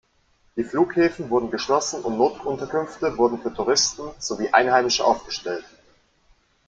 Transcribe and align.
Die 0.57 0.63
Flughäfen 0.63 1.29
wurden 1.29 1.51
geschlossen 1.51 2.01
und 2.01 2.17
Notunterkünfte 2.17 3.19
wurden 3.19 3.39
für 3.39 3.53
Touristen, 3.53 4.09
sowie 4.17 4.49
Einheimische 4.49 5.03
aufgestellt. 5.05 5.63